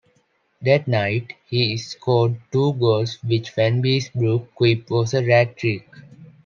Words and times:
That 0.63 0.87
night, 0.87 1.33
he 1.47 1.77
scored 1.77 2.41
two 2.51 2.73
goals, 2.73 3.19
which 3.23 3.53
Vanbiesbrouck 3.53 4.47
quipped 4.55 4.89
was 4.89 5.13
a 5.13 5.23
rat 5.23 5.55
trick. 5.57 5.87